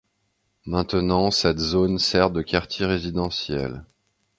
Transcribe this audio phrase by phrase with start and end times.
[0.65, 3.85] Maintenant, cette zone sert de quartier résidentiel.